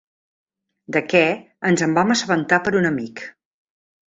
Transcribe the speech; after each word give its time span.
De 0.95 1.03
què 1.11 1.21
ens 1.73 1.83
en 1.89 1.93
vam 1.99 2.15
assabentar 2.17 2.61
per 2.69 2.75
un 2.81 2.91
amic. 2.93 3.25